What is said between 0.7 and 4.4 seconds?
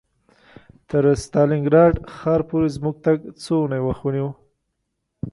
تر ستالینګراډ ښار پورې زموږ تګ څو اونۍ وخت ونیو